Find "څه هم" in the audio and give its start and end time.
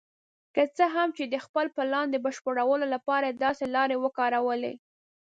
0.77-1.09